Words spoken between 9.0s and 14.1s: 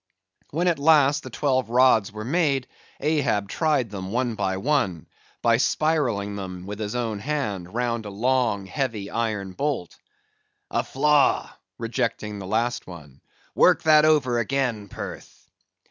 iron bolt. "A flaw!" rejecting the last one. "Work that